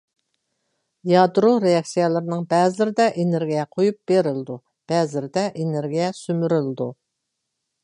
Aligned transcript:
يادرو 1.09 1.51
رېئاكسىيەلىرىنىڭ 1.65 2.41
بەزىلىرىدە 2.53 3.07
ئېنېرگىيە 3.25 3.67
قويۇپ 3.77 4.01
بېرىلىدۇ، 4.13 4.57
بەزىلىرىدە 4.93 5.47
ئېنېرگىيە 5.53 6.11
سۈمۈرۈلىدۇ. 6.25 6.91